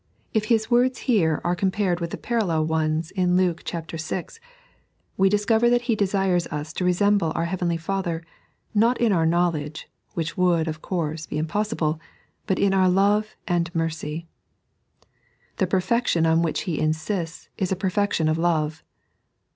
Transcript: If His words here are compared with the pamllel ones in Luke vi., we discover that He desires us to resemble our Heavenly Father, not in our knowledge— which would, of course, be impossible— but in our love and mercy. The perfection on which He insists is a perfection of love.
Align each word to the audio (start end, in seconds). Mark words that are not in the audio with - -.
If 0.33 0.45
His 0.45 0.71
words 0.71 1.01
here 1.05 1.39
are 1.43 1.55
compared 1.55 1.99
with 1.99 2.09
the 2.09 2.17
pamllel 2.17 2.65
ones 2.65 3.11
in 3.11 3.37
Luke 3.37 3.61
vi., 3.69 3.83
we 5.15 5.29
discover 5.29 5.69
that 5.69 5.83
He 5.83 5.95
desires 5.95 6.47
us 6.47 6.73
to 6.73 6.83
resemble 6.83 7.31
our 7.35 7.45
Heavenly 7.45 7.77
Father, 7.77 8.23
not 8.73 8.99
in 8.99 9.11
our 9.11 9.27
knowledge— 9.27 9.87
which 10.15 10.35
would, 10.35 10.67
of 10.67 10.81
course, 10.81 11.27
be 11.27 11.37
impossible— 11.37 11.99
but 12.47 12.57
in 12.57 12.73
our 12.73 12.89
love 12.89 13.35
and 13.47 13.69
mercy. 13.75 14.27
The 15.57 15.67
perfection 15.67 16.25
on 16.25 16.41
which 16.41 16.61
He 16.61 16.79
insists 16.79 17.49
is 17.59 17.71
a 17.71 17.75
perfection 17.75 18.27
of 18.27 18.39
love. 18.39 18.81